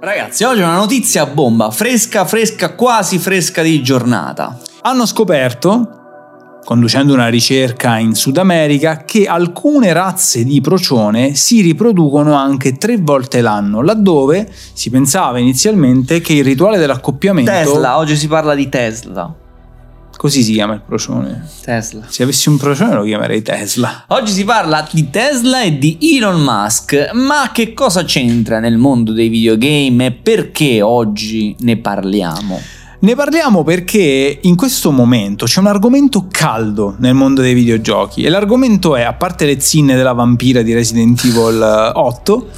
Ragazzi, 0.00 0.44
oggi 0.44 0.60
è 0.60 0.64
una 0.64 0.76
notizia 0.76 1.26
bomba, 1.26 1.72
fresca, 1.72 2.24
fresca, 2.24 2.74
quasi 2.74 3.18
fresca 3.18 3.62
di 3.62 3.82
giornata. 3.82 4.56
Hanno 4.82 5.04
scoperto 5.06 5.98
conducendo 6.64 7.14
una 7.14 7.28
ricerca 7.28 7.96
in 7.96 8.14
Sud 8.14 8.36
America, 8.36 9.04
che 9.04 9.26
alcune 9.26 9.92
razze 9.94 10.44
di 10.44 10.60
procione 10.60 11.34
si 11.34 11.62
riproducono 11.62 12.34
anche 12.34 12.76
tre 12.76 12.98
volte 12.98 13.40
l'anno, 13.40 13.82
laddove 13.82 14.46
si 14.74 14.90
pensava 14.90 15.38
inizialmente 15.38 16.20
che 16.20 16.34
il 16.34 16.44
rituale 16.44 16.76
dell'accoppiamento... 16.76 17.50
Tesla, 17.50 17.96
oggi 17.96 18.16
si 18.16 18.28
parla 18.28 18.54
di 18.54 18.68
Tesla. 18.68 19.34
Così 20.18 20.42
si 20.42 20.52
chiama 20.52 20.74
il 20.74 20.82
procione. 20.84 21.46
Tesla. 21.62 22.02
Se 22.08 22.24
avessi 22.24 22.48
un 22.48 22.56
procione 22.56 22.92
lo 22.94 23.04
chiamerei 23.04 23.40
Tesla. 23.40 24.06
Oggi 24.08 24.32
si 24.32 24.42
parla 24.42 24.84
di 24.90 25.10
Tesla 25.10 25.62
e 25.62 25.78
di 25.78 25.96
Elon 26.16 26.42
Musk, 26.42 27.10
ma 27.12 27.52
che 27.52 27.72
cosa 27.72 28.02
c'entra 28.02 28.58
nel 28.58 28.78
mondo 28.78 29.12
dei 29.12 29.28
videogame 29.28 30.06
e 30.06 30.10
perché 30.10 30.82
oggi 30.82 31.54
ne 31.60 31.76
parliamo? 31.76 32.60
Ne 32.98 33.14
parliamo 33.14 33.62
perché 33.62 34.40
in 34.42 34.56
questo 34.56 34.90
momento 34.90 35.44
c'è 35.44 35.60
un 35.60 35.68
argomento 35.68 36.26
caldo 36.28 36.96
nel 36.98 37.14
mondo 37.14 37.40
dei 37.40 37.54
videogiochi 37.54 38.24
e 38.24 38.28
l'argomento 38.28 38.96
è, 38.96 39.02
a 39.02 39.12
parte 39.12 39.46
le 39.46 39.60
zinne 39.60 39.94
della 39.94 40.14
vampira 40.14 40.62
di 40.62 40.74
Resident 40.74 41.22
Evil 41.24 41.92
8, 41.94 42.48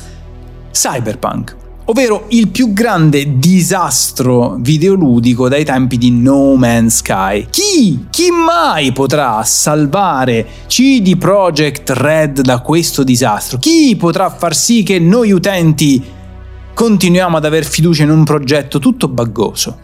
Cyberpunk, 0.73 1.57
ovvero 1.91 2.27
il 2.29 2.49
più 2.49 2.73
grande 2.73 3.39
disastro 3.41 4.57
videoludico 4.61 5.49
dai 5.49 5.65
tempi 5.65 5.99
di 5.99 6.13
No 6.13 6.55
Man's 6.55 6.99
Sky. 6.99 7.49
Chi, 7.51 8.07
chi 8.11 8.31
mai 8.31 8.93
potrà 8.93 9.43
salvare 9.43 10.47
CD 10.69 11.17
Projekt 11.17 11.91
Red 11.91 12.43
da 12.43 12.61
questo 12.61 13.03
disastro? 13.03 13.59
Chi 13.59 13.97
potrà 13.97 14.31
far 14.31 14.55
sì 14.55 14.85
che 14.85 15.01
noi 15.01 15.33
utenti 15.33 16.01
continuiamo 16.73 17.37
ad 17.37 17.45
aver 17.45 17.65
fiducia 17.65 18.05
in 18.05 18.11
un 18.11 18.23
progetto 18.23 18.79
tutto 18.79 19.09
baggoso? 19.09 19.79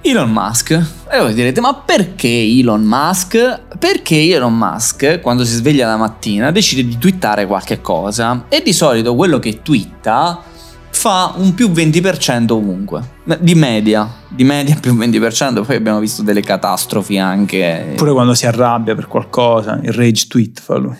Elon 0.00 0.32
Musk. 0.32 0.70
E 1.10 1.18
voi 1.18 1.34
direte, 1.34 1.60
ma 1.60 1.74
perché 1.74 2.28
Elon 2.28 2.82
Musk? 2.82 3.60
Perché 3.78 4.22
Elon 4.22 4.56
Musk, 4.56 5.20
quando 5.20 5.44
si 5.44 5.52
sveglia 5.52 5.86
la 5.86 5.98
mattina, 5.98 6.50
decide 6.50 6.82
di 6.88 6.96
twittare 6.96 7.46
qualche 7.46 7.82
cosa 7.82 8.46
e 8.48 8.62
di 8.62 8.72
solito 8.72 9.14
quello 9.14 9.38
che 9.38 9.60
twitta 9.60 10.44
fa 10.92 11.34
un 11.36 11.54
più 11.54 11.70
20% 11.70 12.52
ovunque. 12.52 13.20
Di 13.40 13.54
media, 13.54 14.08
di 14.28 14.44
media 14.44 14.76
più 14.80 14.94
20%, 14.94 15.64
poi 15.64 15.76
abbiamo 15.76 15.98
visto 15.98 16.22
delle 16.22 16.42
catastrofi 16.42 17.18
anche. 17.18 17.94
Pure 17.96 18.12
quando 18.12 18.34
si 18.34 18.46
arrabbia 18.46 18.94
per 18.94 19.08
qualcosa, 19.08 19.80
il 19.82 19.92
rage 19.92 20.26
tweet 20.28 20.60
fa 20.60 20.76
lui. 20.76 20.96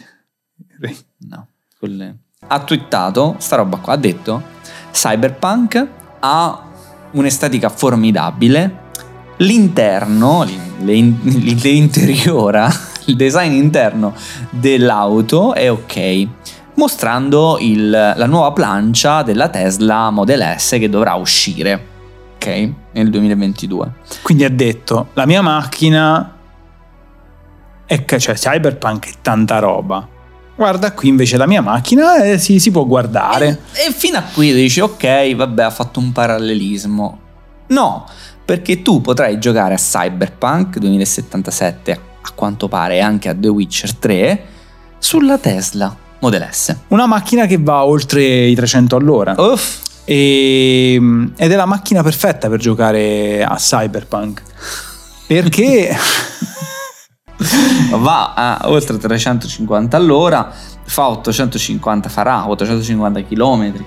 No, 1.28 1.46
quelle... 1.78 2.16
Ha 2.44 2.60
twittato, 2.64 3.36
sta 3.38 3.56
roba 3.56 3.76
qua, 3.76 3.92
ha 3.92 3.96
detto, 3.96 4.42
Cyberpunk 4.90 5.86
ha 6.18 6.62
un'estetica 7.12 7.68
formidabile, 7.68 8.80
L'interno, 9.38 10.46
l'interiora, 10.78 12.70
il 13.06 13.16
design 13.16 13.52
interno 13.52 14.14
dell'auto 14.50 15.54
è 15.54 15.70
ok, 15.70 16.28
mostrando 16.82 17.58
il, 17.60 17.90
la 17.90 18.26
nuova 18.26 18.50
plancia 18.50 19.22
della 19.22 19.48
Tesla 19.48 20.10
Model 20.10 20.56
S 20.58 20.70
che 20.80 20.88
dovrà 20.88 21.14
uscire, 21.14 21.86
ok, 22.34 22.72
nel 22.90 23.08
2022. 23.08 23.92
Quindi 24.20 24.42
ha 24.42 24.50
detto, 24.50 25.10
la 25.12 25.24
mia 25.24 25.42
macchina 25.42 26.38
è 27.86 28.04
cioè 28.04 28.34
Cyberpunk 28.34 29.10
è 29.10 29.12
tanta 29.22 29.60
roba. 29.60 30.08
Guarda 30.56 30.92
qui 30.92 31.08
invece 31.08 31.36
la 31.36 31.46
mia 31.46 31.60
macchina 31.60 32.16
eh, 32.24 32.38
si, 32.38 32.58
si, 32.58 32.72
può 32.72 32.84
guardare. 32.84 33.60
E, 33.74 33.86
e 33.88 33.92
fino 33.92 34.18
a 34.18 34.22
qui 34.22 34.52
dici 34.52 34.80
ok, 34.80 35.36
vabbè, 35.36 35.62
ha 35.62 35.70
fatto 35.70 36.00
un 36.00 36.10
parallelismo. 36.10 37.20
No, 37.68 38.06
perché 38.44 38.82
tu 38.82 39.00
potrai 39.00 39.38
giocare 39.38 39.74
a 39.74 39.78
Cyberpunk 39.78 40.78
2077 40.78 41.92
a 42.22 42.30
quanto 42.34 42.66
pare 42.66 43.00
anche 43.00 43.28
a 43.28 43.34
The 43.36 43.48
Witcher 43.48 43.94
3 43.94 44.44
sulla 44.98 45.38
Tesla 45.38 46.01
Model 46.22 46.48
S. 46.52 46.76
Una 46.88 47.06
macchina 47.06 47.46
che 47.46 47.58
va 47.58 47.84
oltre 47.84 48.22
i 48.22 48.54
300 48.54 48.94
all'ora. 48.94 49.34
Uff. 49.36 49.80
E, 50.04 50.94
ed 50.94 51.52
è 51.52 51.56
la 51.56 51.66
macchina 51.66 52.02
perfetta 52.02 52.48
per 52.48 52.60
giocare 52.60 53.42
a 53.42 53.56
Cyberpunk. 53.56 54.42
Perché 55.26 55.96
va 57.98 58.34
a 58.34 58.60
oltre 58.66 58.98
350 58.98 59.96
all'ora, 59.96 60.52
fa 60.84 61.08
850 61.08 62.08
farà 62.08 62.48
850 62.48 63.24
km 63.24 63.84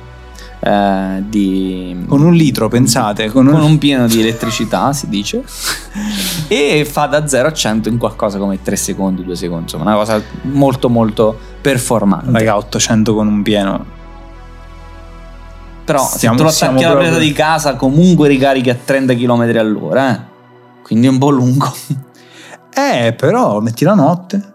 eh, 0.65 1.23
di... 1.27 2.05
Con 2.07 2.23
un 2.23 2.33
litro, 2.33 2.67
pensate? 2.69 3.29
Con 3.29 3.45
un... 3.45 3.53
con 3.53 3.61
un 3.61 3.77
pieno 3.77 4.07
di 4.07 4.19
elettricità, 4.19 4.91
si 4.93 5.07
dice. 5.07 5.43
e 6.47 6.83
fa 6.89 7.05
da 7.05 7.27
0 7.27 7.47
a 7.47 7.53
100 7.53 7.89
in 7.89 7.99
qualcosa 7.99 8.39
come 8.39 8.59
3 8.59 8.75
secondi, 8.75 9.23
2 9.23 9.35
secondi. 9.35 9.63
Insomma, 9.63 9.83
una 9.83 9.95
cosa 9.95 10.19
molto 10.43 10.89
molto 10.89 11.37
performante. 11.61 12.31
Raga, 12.31 12.57
800 12.57 13.13
con 13.13 13.27
un 13.27 13.43
pieno. 13.43 13.93
Però 15.85 16.03
stiamo, 16.03 16.35
se 16.35 16.43
tu 16.43 16.49
lo 16.49 16.55
attacchi 16.55 16.83
alla 16.83 16.97
presa 16.97 17.19
di 17.19 17.31
casa 17.31 17.75
comunque 17.75 18.27
ricarichi 18.27 18.71
a 18.71 18.75
30 18.75 19.13
km 19.13 19.41
all'ora, 19.59 20.15
eh? 20.15 20.19
Quindi 20.81 21.05
è 21.05 21.09
un 21.11 21.17
po' 21.19 21.29
lungo. 21.29 21.71
Eh, 22.77 23.13
però 23.13 23.61
metti 23.61 23.85
la 23.85 23.93
notte. 23.93 24.53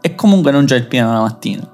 E 0.00 0.14
comunque 0.14 0.52
non 0.52 0.66
c'è 0.66 0.76
il 0.76 0.86
pieno 0.86 1.12
la 1.12 1.18
mattina 1.18 1.73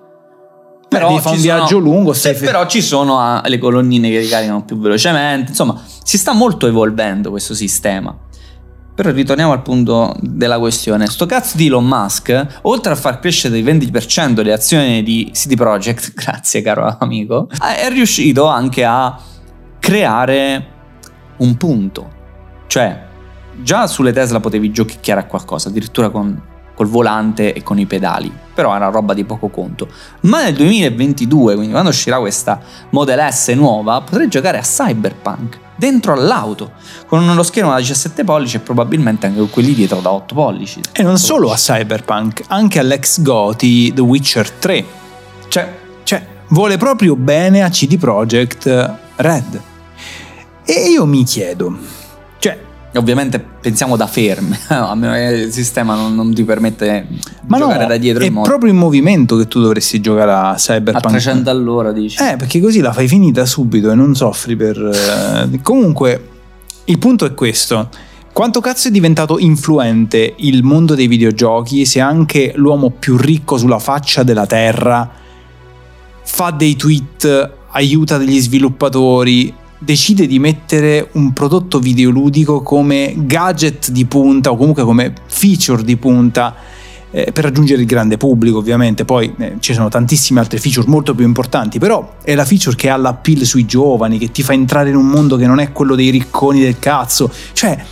però 0.90 1.16
fa 1.18 1.30
un 1.30 1.38
sono, 1.38 1.56
viaggio 1.56 1.78
lungo. 1.78 2.12
Sì, 2.12 2.34
però 2.34 2.66
ci 2.66 2.82
sono 2.82 3.20
ah, 3.20 3.42
le 3.46 3.58
colonnine 3.58 4.10
che 4.10 4.18
ricaricano 4.18 4.64
più 4.64 4.76
velocemente. 4.76 5.50
Insomma, 5.50 5.80
si 6.02 6.18
sta 6.18 6.32
molto 6.32 6.66
evolvendo 6.66 7.30
questo 7.30 7.54
sistema. 7.54 8.16
Però 8.92 9.12
ritorniamo 9.12 9.52
al 9.52 9.62
punto 9.62 10.14
della 10.20 10.58
questione. 10.58 11.06
Sto 11.06 11.26
cazzo 11.26 11.56
di 11.56 11.66
Elon 11.66 11.86
Musk, 11.86 12.58
oltre 12.62 12.92
a 12.92 12.96
far 12.96 13.20
crescere 13.20 13.62
del 13.62 13.76
20% 13.76 14.42
le 14.42 14.52
azioni 14.52 15.02
di 15.04 15.30
CD 15.32 15.54
Projekt, 15.54 16.12
grazie 16.20 16.60
caro 16.60 16.96
amico, 16.98 17.48
è 17.48 17.88
riuscito 17.88 18.46
anche 18.46 18.84
a 18.84 19.16
creare 19.78 20.66
un 21.38 21.56
punto. 21.56 22.18
Cioè, 22.66 23.06
già 23.62 23.86
sulle 23.86 24.12
Tesla 24.12 24.40
potevi 24.40 24.72
giochicchiare 24.72 25.20
a 25.20 25.24
qualcosa, 25.24 25.68
addirittura 25.68 26.10
con 26.10 26.48
col 26.80 26.88
volante 26.88 27.52
e 27.52 27.62
con 27.62 27.78
i 27.78 27.84
pedali, 27.84 28.32
però 28.54 28.74
era 28.74 28.88
roba 28.88 29.12
di 29.12 29.24
poco 29.24 29.48
conto. 29.48 29.86
Ma 30.20 30.44
nel 30.44 30.54
2022, 30.54 31.54
quindi 31.54 31.72
quando 31.72 31.90
uscirà 31.90 32.18
questa 32.18 32.58
Model 32.88 33.30
S 33.30 33.48
nuova, 33.48 34.00
potrei 34.00 34.28
giocare 34.28 34.56
a 34.56 34.62
Cyberpunk 34.62 35.58
dentro 35.76 36.14
all'auto 36.14 36.72
con 37.06 37.22
uno 37.22 37.42
schermo 37.42 37.72
da 37.72 37.76
17 37.76 38.24
pollici 38.24 38.56
e 38.56 38.60
probabilmente 38.60 39.26
anche 39.26 39.40
con 39.40 39.50
quelli 39.50 39.74
dietro 39.74 40.00
da 40.00 40.10
8 40.10 40.34
pollici. 40.34 40.80
E 40.92 41.02
non 41.02 41.18
solo 41.18 41.52
a 41.52 41.56
Cyberpunk, 41.56 42.44
anche 42.46 42.78
all'ex 42.78 43.20
Goti 43.20 43.92
The 43.92 44.00
Witcher 44.00 44.50
3. 44.50 44.84
Cioè, 45.48 45.78
cioè 46.04 46.26
vuole 46.48 46.78
proprio 46.78 47.14
bene 47.14 47.62
a 47.62 47.68
CD 47.68 47.98
Projekt 47.98 48.94
Red. 49.16 49.60
E 50.64 50.88
io 50.88 51.04
mi 51.04 51.24
chiedo, 51.24 51.76
Ovviamente 52.94 53.38
pensiamo 53.38 53.96
da 53.96 54.06
ferme, 54.06 54.58
a 54.68 54.94
meno 54.94 55.12
che 55.12 55.44
il 55.44 55.52
sistema 55.52 55.94
non, 55.94 56.14
non 56.14 56.34
ti 56.34 56.42
permette 56.42 57.06
di 57.08 57.20
giocare 57.46 57.82
no, 57.82 57.88
da 57.88 57.96
dietro. 57.96 58.24
È 58.24 58.30
proprio 58.30 58.70
in 58.70 58.76
movimento 58.76 59.36
che 59.36 59.46
tu 59.46 59.60
dovresti 59.60 60.00
giocare 60.00 60.32
a 60.32 60.54
Cyberpunk. 60.56 61.04
A 61.04 61.08
300 61.08 61.50
all'ora 61.50 61.92
dici? 61.92 62.20
Eh, 62.22 62.36
perché 62.36 62.60
così 62.60 62.80
la 62.80 62.92
fai 62.92 63.06
finita 63.06 63.46
subito 63.46 63.90
e 63.90 63.94
non 63.94 64.14
soffri 64.14 64.56
per... 64.56 64.76
Eh... 64.76 65.60
Comunque, 65.62 66.28
il 66.86 66.98
punto 66.98 67.24
è 67.24 67.34
questo. 67.34 67.88
Quanto 68.32 68.60
cazzo 68.60 68.88
è 68.88 68.90
diventato 68.90 69.38
influente 69.38 70.34
il 70.38 70.62
mondo 70.62 70.94
dei 70.94 71.06
videogiochi 71.06 71.84
se 71.84 72.00
anche 72.00 72.52
l'uomo 72.56 72.90
più 72.90 73.16
ricco 73.16 73.56
sulla 73.56 73.78
faccia 73.78 74.22
della 74.22 74.46
terra 74.46 75.18
fa 76.22 76.50
dei 76.50 76.76
tweet, 76.76 77.50
aiuta 77.72 78.16
degli 78.16 78.38
sviluppatori, 78.38 79.52
decide 79.82 80.26
di 80.26 80.38
mettere 80.38 81.08
un 81.12 81.32
prodotto 81.32 81.78
videoludico 81.78 82.60
come 82.60 83.14
gadget 83.16 83.90
di 83.90 84.04
punta 84.04 84.50
o 84.50 84.56
comunque 84.56 84.84
come 84.84 85.14
feature 85.26 85.82
di 85.82 85.96
punta 85.96 86.54
eh, 87.10 87.32
per 87.32 87.44
raggiungere 87.44 87.80
il 87.80 87.86
grande 87.86 88.18
pubblico 88.18 88.58
ovviamente. 88.58 89.06
Poi 89.06 89.34
eh, 89.38 89.56
ci 89.60 89.72
sono 89.72 89.88
tantissime 89.88 90.38
altre 90.40 90.58
feature 90.58 90.86
molto 90.86 91.14
più 91.14 91.24
importanti 91.24 91.78
però 91.78 92.16
è 92.22 92.34
la 92.34 92.44
feature 92.44 92.76
che 92.76 92.90
ha 92.90 92.96
l'appeal 92.96 93.44
sui 93.44 93.64
giovani 93.64 94.18
che 94.18 94.30
ti 94.30 94.42
fa 94.42 94.52
entrare 94.52 94.90
in 94.90 94.96
un 94.96 95.06
mondo 95.06 95.36
che 95.36 95.46
non 95.46 95.60
è 95.60 95.72
quello 95.72 95.94
dei 95.94 96.10
ricconi 96.10 96.60
del 96.60 96.78
cazzo. 96.78 97.32
Cioè 97.52 97.82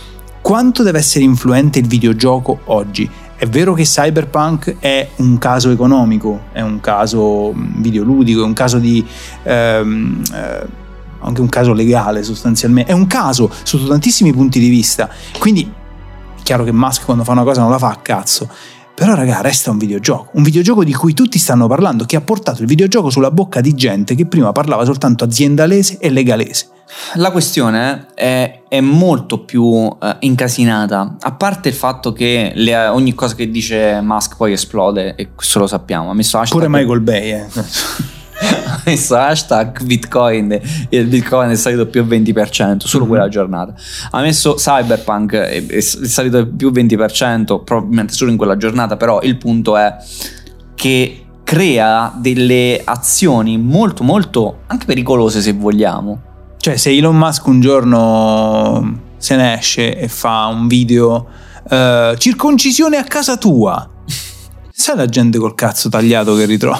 quanto 0.41 0.83
deve 0.83 0.99
essere 0.99 1.25
influente 1.25 1.79
il 1.79 1.87
videogioco 1.87 2.59
oggi? 2.65 3.09
È 3.35 3.47
vero 3.47 3.73
che 3.73 3.83
Cyberpunk 3.83 4.75
è 4.79 5.07
un 5.17 5.37
caso 5.37 5.71
economico, 5.71 6.43
è 6.51 6.61
un 6.61 6.81
caso 6.81 7.53
mm, 7.53 7.81
videoludico, 7.81 8.41
è 8.41 8.45
un 8.45 8.53
caso 8.53 8.79
di 8.79 9.03
ehm, 9.43 10.21
eh, 10.33 10.87
anche 11.21 11.41
un 11.41 11.49
caso 11.49 11.73
legale 11.73 12.23
sostanzialmente, 12.23 12.91
è 12.91 12.93
un 12.93 13.07
caso 13.07 13.51
sotto 13.63 13.87
tantissimi 13.87 14.33
punti 14.33 14.59
di 14.59 14.69
vista, 14.69 15.09
quindi 15.37 15.63
è 15.63 16.41
chiaro 16.43 16.63
che 16.63 16.71
Musk 16.71 17.05
quando 17.05 17.23
fa 17.23 17.31
una 17.31 17.43
cosa 17.43 17.61
non 17.61 17.71
la 17.71 17.77
fa 17.77 17.89
a 17.89 17.97
cazzo, 17.97 18.49
però 18.99 19.15
raga 19.15 19.39
resta 19.39 19.71
un 19.71 19.77
videogioco, 19.77 20.31
un 20.33 20.43
videogioco 20.43 20.83
di 20.83 20.93
cui 20.93 21.13
tutti 21.13 21.39
stanno 21.39 21.67
parlando, 21.67 22.03
che 22.03 22.17
ha 22.17 22.21
portato 22.21 22.61
il 22.61 22.67
videogioco 22.67 23.09
sulla 23.09 23.31
bocca 23.31 23.61
di 23.61 23.73
gente 23.73 24.13
che 24.13 24.25
prima 24.25 24.51
parlava 24.51 24.83
soltanto 24.83 25.23
aziendalese 25.23 25.99
e 25.99 26.09
legalese, 26.09 26.67
La 27.13 27.31
questione 27.31 28.07
è, 28.13 28.63
è 28.67 28.81
molto 28.81 29.45
più 29.45 29.95
eh, 30.01 30.15
incasinata, 30.19 31.15
a 31.19 31.31
parte 31.31 31.69
il 31.69 31.75
fatto 31.75 32.11
che 32.11 32.51
le- 32.55 32.87
ogni 32.87 33.13
cosa 33.13 33.35
che 33.35 33.49
dice 33.49 34.01
Musk 34.01 34.35
poi 34.35 34.53
esplode, 34.53 35.15
e 35.15 35.29
questo 35.33 35.59
lo 35.59 35.67
sappiamo. 35.67 36.09
Ha 36.09 36.13
messo 36.13 36.37
hashtag, 36.37 36.57
Pure 36.57 36.67
Michael 36.69 36.99
Bay, 37.01 37.31
eh. 37.31 37.45
messo 38.89 39.15
hashtag 39.15 39.83
Bitcoin 39.83 40.51
e 40.51 40.97
il 40.97 41.07
Bitcoin 41.07 41.49
è 41.49 41.55
salito 41.55 41.87
più 41.87 42.03
20% 42.05 42.87
solo 42.87 43.03
Mhm. 43.03 43.09
quella 43.09 43.27
giornata. 43.29 43.73
Ha 44.11 44.21
messo 44.21 44.55
Cyberpunk 44.55 45.33
e 45.33 45.65
è 45.67 45.79
salito 45.79 46.47
più 46.47 46.71
20%, 46.71 47.63
probabilmente 47.63 48.13
solo 48.13 48.31
in 48.31 48.37
quella 48.37 48.57
giornata, 48.57 48.97
però 48.97 49.21
il 49.21 49.37
punto 49.37 49.77
è 49.77 49.95
che 50.75 51.23
crea 51.43 52.13
delle 52.15 52.81
azioni 52.83 53.57
molto 53.57 54.03
molto 54.03 54.59
anche 54.67 54.85
pericolose 54.85 55.41
se 55.41 55.53
vogliamo. 55.53 56.21
Cioè, 56.57 56.75
se 56.77 56.89
Elon 56.91 57.15
Musk 57.17 57.47
un 57.47 57.59
giorno 57.61 58.99
se 59.17 59.35
ne 59.35 59.57
esce 59.57 59.97
e 59.97 60.07
fa 60.07 60.45
un 60.47 60.67
video 60.67 61.27
eh, 61.69 62.15
circoncisione 62.17 62.97
a 62.97 63.03
casa 63.03 63.37
tua, 63.37 63.87
sai 64.71 64.95
la 64.95 65.05
gente 65.07 65.37
col 65.37 65.55
cazzo 65.55 65.89
tagliato 65.89 66.35
che 66.35 66.45
ritrova? 66.45 66.79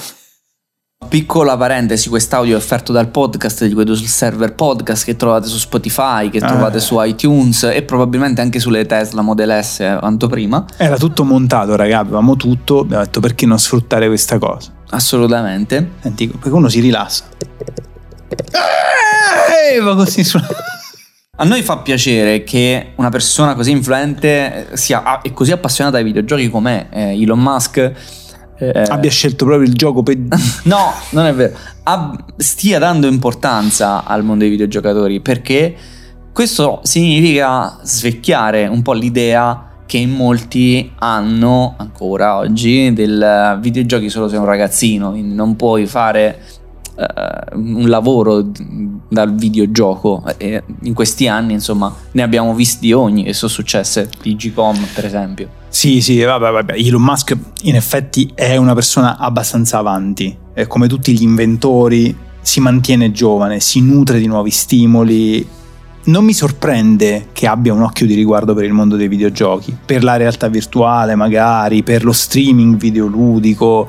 Piccola 1.10 1.58
parentesi, 1.58 2.08
quest'audio 2.08 2.54
è 2.54 2.58
offerto 2.58 2.92
dal 2.92 3.08
podcast 3.10 3.66
di 3.66 3.74
quello 3.74 3.96
sul 3.96 4.06
server 4.06 4.54
podcast 4.54 5.04
che 5.06 5.16
trovate 5.16 5.48
su 5.48 5.58
Spotify, 5.58 6.30
che 6.30 6.38
Ah. 6.38 6.46
trovate 6.48 6.80
su 6.80 7.02
iTunes 7.02 7.64
e 7.64 7.82
probabilmente 7.82 8.42
anche 8.42 8.60
sulle 8.60 8.86
Tesla 8.86 9.22
Model 9.24 9.64
S 9.64 9.80
eh, 9.80 9.96
quanto 10.00 10.28
prima. 10.28 10.64
Era 10.78 10.98
tutto 10.98 11.24
montato, 11.24 11.76
raga, 11.76 11.98
avevamo 12.00 12.36
tutto, 12.36 12.82
abbiamo 12.82 13.04
detto 13.04 13.22
perché 13.22 13.48
non 13.48 13.58
sfruttare 13.58 14.06
questa 14.06 14.38
cosa? 14.38 14.72
Assolutamente. 14.92 15.94
Senti, 16.02 16.28
perché 16.28 16.50
uno 16.50 16.70
si 16.70 16.80
rilassa. 16.80 17.24
Eh, 19.74 19.80
va 19.80 19.96
così 19.96 20.24
su- 20.24 20.40
A 21.38 21.44
noi 21.46 21.64
fa 21.64 21.78
piacere 21.78 22.44
che 22.44 22.92
una 22.98 23.10
persona 23.10 23.56
così 23.56 23.72
influente 23.72 24.68
sia 24.74 25.22
e 25.22 25.32
così 25.34 25.52
appassionata 25.54 25.98
ai 25.98 26.04
videogiochi 26.04 26.50
com'è 26.50 26.88
eh, 26.92 27.20
Elon 27.22 27.40
Musk. 27.40 27.92
Eh, 28.60 28.84
abbia 28.88 29.10
scelto 29.10 29.46
proprio 29.46 29.68
il 29.68 29.74
gioco 29.74 30.04
per... 30.04 30.18
No, 30.64 30.94
non 31.12 31.26
è 31.26 31.34
vero. 31.34 31.56
Ab- 31.84 32.34
stia 32.38 32.78
dando 32.78 33.08
importanza 33.08 34.04
al 34.04 34.24
mondo 34.24 34.42
dei 34.42 34.50
videogiocatori 34.50 35.22
perché 35.22 35.76
questo 36.32 36.82
significa 36.84 37.80
svecchiare 37.84 38.68
un 38.68 38.82
po' 38.82 38.94
l'idea 38.94 39.64
che 39.86 39.98
in 39.98 40.12
molti 40.12 40.92
hanno 41.00 41.74
ancora 41.78 42.38
oggi 42.38 42.94
del 42.94 43.20
eh, 43.20 43.60
videogiochi 43.60 44.08
solo 44.08 44.26
se 44.26 44.34
sei 44.34 44.40
un 44.40 44.46
ragazzino, 44.46 45.10
quindi 45.10 45.34
non 45.34 45.56
puoi 45.56 45.88
fare 45.88 46.40
eh, 47.00 47.56
un 47.56 47.88
lavoro 47.88 48.46
dal 49.08 49.34
videogioco 49.34 50.24
e 50.38 50.64
in 50.82 50.94
questi 50.94 51.28
anni 51.28 51.54
insomma 51.54 51.94
ne 52.12 52.22
abbiamo 52.22 52.54
visti 52.54 52.92
ogni 52.92 53.26
e 53.26 53.34
sono 53.34 53.50
successe 53.50 54.10
Digicom 54.22 54.78
per 54.94 55.06
esempio 55.06 55.50
Sì, 55.70 56.02
sì, 56.02 56.22
vabbè, 56.22 56.52
vabbè. 56.52 56.74
Elon 56.74 57.02
Musk 57.02 57.38
in 57.64 57.76
effetti 57.76 58.32
è 58.34 58.56
una 58.58 58.74
persona 58.74 59.18
abbastanza 59.18 59.78
avanti. 59.78 60.36
E 60.54 60.68
come 60.68 60.88
tutti 60.88 61.14
gli 61.14 61.22
inventori 61.22 62.16
si 62.42 62.60
mantiene 62.60 63.12
giovane, 63.12 63.60
si 63.60 63.80
nutre 63.82 64.20
di 64.20 64.26
nuovi 64.26 64.50
stimoli. 64.50 65.48
Non 66.06 66.26
mi 66.26 66.34
sorprende 66.34 67.28
che 67.34 67.46
abbia 67.46 67.72
un 67.72 67.84
occhio 67.84 68.08
di 68.08 68.16
riguardo 68.16 68.56
per 68.56 68.64
il 68.64 68.74
mondo 68.74 68.96
dei 68.96 69.08
videogiochi, 69.08 69.78
per 69.86 70.04
la 70.04 70.18
realtà 70.18 70.48
virtuale 70.48 71.14
magari, 71.14 71.84
per 71.84 72.04
lo 72.04 72.14
streaming 72.14 72.76
videoludico. 72.76 73.88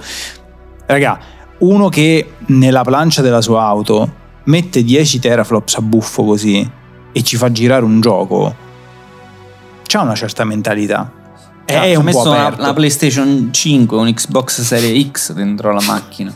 Raga, 0.85 1.19
uno 1.61 1.89
che 1.89 2.33
nella 2.51 2.83
plancia 2.83 3.23
della 3.23 3.41
sua 3.41 3.63
auto 3.63 4.19
mette 4.45 4.83
10 4.83 5.19
teraflops 5.19 5.77
a 5.77 5.81
buffo 5.83 6.25
così 6.25 6.69
e 7.13 7.23
ci 7.23 7.37
fa 7.37 7.51
girare 7.51 7.85
un 7.85 8.01
gioco, 8.01 8.55
c'ha 9.85 10.03
una 10.03 10.15
certa 10.15 10.45
mentalità. 10.45 11.13
È 11.65 11.73
Cazzo, 11.73 11.87
ho 11.87 11.89
un 11.89 11.97
po' 11.97 12.03
messo 12.03 12.31
una, 12.31 12.55
una 12.59 12.73
PlayStation 12.73 13.49
5, 13.53 13.97
un 13.97 14.13
Xbox 14.13 14.61
Series 14.63 15.11
X 15.11 15.33
dentro 15.33 15.73
la 15.73 15.83
macchina. 15.87 16.33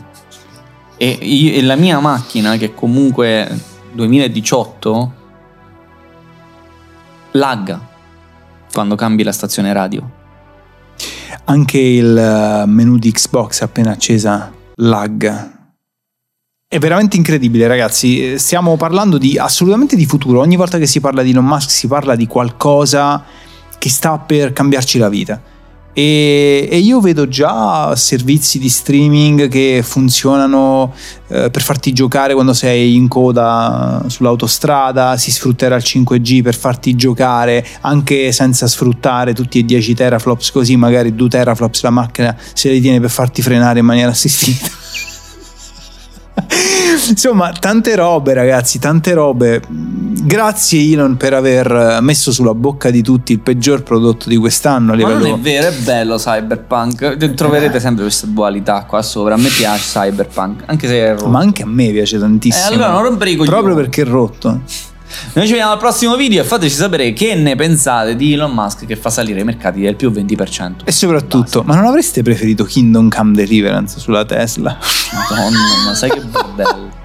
E, 0.97 1.09
io- 1.09 1.53
e 1.53 1.61
la 1.61 1.75
mia 1.75 1.99
macchina, 1.99 2.55
che 2.57 2.73
comunque 2.73 3.49
2018, 3.91 5.13
lagga 7.31 7.93
quando 8.71 8.95
cambi 8.95 9.23
la 9.23 9.33
stazione 9.33 9.73
radio. 9.73 10.09
Anche 11.45 11.79
il 11.79 12.17
eh, 12.17 12.65
menu 12.65 12.97
di 12.97 13.11
Xbox 13.11 13.61
appena 13.61 13.91
accesa 13.91 14.51
lag. 14.75 15.53
È 16.75 16.79
veramente 16.79 17.15
incredibile, 17.15 17.67
ragazzi. 17.67 18.33
Eh, 18.33 18.37
Stiamo 18.37 18.75
parlando 18.75 19.17
di 19.17 19.37
assolutamente 19.37 19.95
di 19.95 20.05
futuro. 20.05 20.41
Ogni 20.41 20.57
volta 20.57 20.77
che 20.77 20.85
si 20.85 20.99
parla 20.99 21.23
di 21.23 21.31
Elon 21.31 21.45
Musk 21.45 21.71
si 21.71 21.87
parla 21.87 22.17
di 22.17 22.27
qualcosa 22.27 23.23
che 23.77 23.89
sta 23.89 24.17
per 24.17 24.51
cambiarci 24.51 24.97
la 24.97 25.07
vita. 25.07 25.41
E, 25.93 26.67
e 26.69 26.77
io 26.79 26.99
vedo 26.99 27.29
già 27.29 27.95
servizi 27.95 28.59
di 28.59 28.67
streaming 28.67 29.47
che 29.47 29.83
funzionano 29.85 30.93
eh, 31.29 31.49
per 31.49 31.61
farti 31.61 31.93
giocare 31.93 32.33
quando 32.33 32.51
sei 32.51 32.95
in 32.95 33.07
coda 33.07 34.03
sull'autostrada, 34.07 35.15
si 35.15 35.31
sfrutterà 35.31 35.77
il 35.77 35.83
5G 35.85 36.41
per 36.41 36.55
farti 36.55 36.93
giocare 36.95 37.65
anche 37.81 38.33
senza 38.33 38.67
sfruttare 38.67 39.33
tutti 39.33 39.59
i 39.59 39.63
10 39.63 39.93
teraflops 39.93 40.51
così 40.51 40.75
magari 40.75 41.15
2 41.15 41.29
teraflops 41.29 41.83
la 41.83 41.89
macchina 41.91 42.35
se 42.53 42.69
li 42.69 42.81
tiene 42.81 42.99
per 42.99 43.11
farti 43.11 43.41
frenare 43.41 43.79
in 43.79 43.85
maniera 43.85 44.09
assistita. 44.09 44.83
Insomma, 47.07 47.51
tante 47.51 47.95
robe, 47.95 48.33
ragazzi, 48.33 48.79
tante 48.79 49.13
robe. 49.13 49.61
Grazie 49.67 50.81
Elon 50.91 51.17
per 51.17 51.33
aver 51.33 51.99
messo 52.01 52.31
sulla 52.31 52.55
bocca 52.55 52.89
di 52.89 53.03
tutti 53.03 53.31
il 53.31 53.39
peggior 53.39 53.83
prodotto 53.83 54.27
di 54.27 54.37
quest'anno 54.37 54.93
a 54.93 54.95
Ma 54.95 55.01
non 55.01 55.17
livello 55.19 55.35
è 55.35 55.39
vero, 55.39 55.67
è 55.67 55.73
bello 55.83 56.15
Cyberpunk. 56.17 57.33
Troverete 57.35 57.79
sempre 57.79 58.03
questa 58.03 58.25
dualità 58.27 58.85
qua 58.85 59.01
sopra. 59.01 59.35
A 59.35 59.37
me 59.37 59.49
piace 59.49 59.99
Cyberpunk, 59.99 60.63
anche 60.65 60.87
se 60.87 60.97
è 60.97 61.11
rotto. 61.11 61.27
Ma 61.27 61.39
anche 61.39 61.61
a 61.61 61.67
me 61.67 61.91
piace 61.91 62.17
tantissimo. 62.17 62.71
Eh, 62.71 62.73
allora 62.73 62.91
non 62.91 63.03
rompere 63.03 63.29
i 63.31 63.35
coglioni. 63.35 63.55
Proprio 63.55 63.75
perché 63.75 64.01
è 64.01 64.05
rotto. 64.05 64.61
Noi 65.33 65.45
ci 65.45 65.51
vediamo 65.51 65.73
al 65.73 65.77
prossimo 65.77 66.15
video 66.15 66.41
e 66.41 66.45
fateci 66.45 66.75
sapere 66.75 67.13
che 67.13 67.35
ne 67.35 67.55
pensate 67.55 68.15
di 68.15 68.33
Elon 68.33 68.51
Musk 68.51 68.85
che 68.85 68.95
fa 68.95 69.09
salire 69.09 69.41
i 69.41 69.43
mercati 69.43 69.81
del 69.81 69.95
più 69.95 70.09
20%. 70.11 70.83
E 70.83 70.91
soprattutto, 70.91 71.63
ma 71.63 71.75
non 71.75 71.85
avreste 71.85 72.21
preferito 72.21 72.63
Kingdom 72.63 73.09
Come 73.09 73.33
Deliverance 73.33 73.99
sulla 73.99 74.25
Tesla? 74.25 74.77
Madonna, 75.13 75.59
ma 75.85 75.93
sai 75.93 76.09
che 76.09 76.21
bordello. 76.21 77.03